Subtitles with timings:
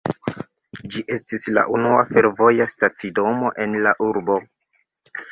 [0.93, 4.39] Ĝi estis la unua fervoja stacidomo en la urbo.